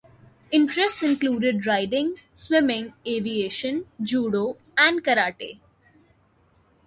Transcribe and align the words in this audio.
Interests 0.51 1.03
included 1.03 1.67
riding, 1.67 2.19
swimming, 2.33 2.93
aviation, 3.05 3.85
judo, 4.01 4.57
and 4.75 5.03
karate. 5.03 5.59